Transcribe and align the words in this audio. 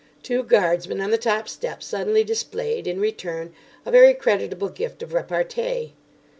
Two 0.23 0.41
guardsmen 0.41 0.99
on 0.99 1.11
the 1.11 1.17
top 1.19 1.47
step 1.47 1.83
suddenly 1.83 2.23
displayed, 2.23 2.87
in 2.87 2.99
return, 2.99 3.53
a 3.85 3.91
very 3.91 4.15
creditable 4.15 4.69
gift 4.69 5.03
of 5.03 5.13
repartee. 5.13 5.93